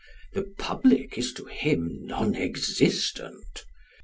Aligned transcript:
The 0.33 0.51
public 0.57 1.15
is 1.19 1.31
to 1.33 1.45
him 1.45 2.07
non 2.07 2.33
existent. 2.33 3.65